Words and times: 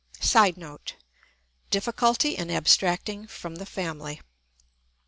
[Sidenote: 0.19 0.95
Difficulty 1.69 2.35
in 2.35 2.49
abstracting 2.49 3.27
from 3.27 3.57
the 3.57 3.67
family. 3.67 4.19